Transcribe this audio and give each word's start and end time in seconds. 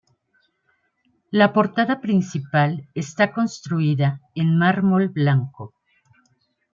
La 1.29 1.53
portada 1.53 2.01
principal 2.01 2.89
está 2.95 3.31
construida 3.33 4.19
en 4.33 4.57
mármol 4.57 5.09
blanco. 5.09 5.75